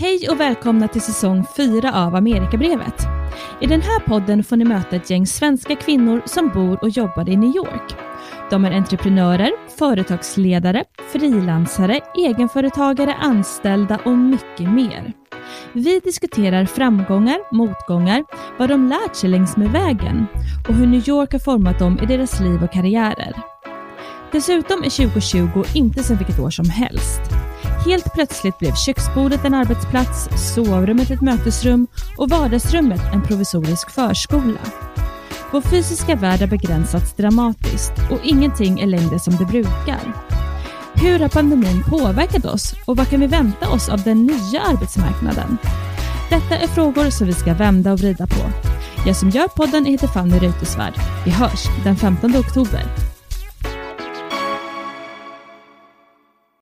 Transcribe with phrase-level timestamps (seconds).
[0.00, 3.06] Hej och välkomna till säsong 4 av Amerikabrevet.
[3.60, 7.28] I den här podden får ni möta ett gäng svenska kvinnor som bor och jobbar
[7.28, 7.94] i New York.
[8.50, 15.12] De är entreprenörer, företagsledare, frilansare, egenföretagare, anställda och mycket mer.
[15.72, 18.24] Vi diskuterar framgångar, motgångar,
[18.58, 20.26] vad de lärt sig längs med vägen
[20.68, 23.32] och hur New York har format dem i deras liv och karriärer.
[24.32, 27.47] Dessutom är 2020 inte som vilket år som helst.
[27.84, 31.86] Helt plötsligt blev köksbordet en arbetsplats, sovrummet ett mötesrum
[32.16, 34.60] och vardagsrummet en provisorisk förskola.
[35.52, 40.14] Vår fysiska värld har begränsats dramatiskt och ingenting är längre som det brukar.
[40.94, 45.58] Hur har pandemin påverkat oss och vad kan vi vänta oss av den nya arbetsmarknaden?
[46.30, 48.50] Detta är frågor som vi ska vända och vrida på.
[49.06, 50.94] Jag som gör podden heter Fanny Reuterswärd.
[51.24, 53.07] Vi hörs den 15 oktober.